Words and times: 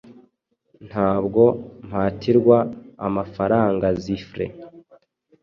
Ntabwo 0.87 1.43
mpatirwa 1.87 2.57
amafarangaZifre 3.07 4.45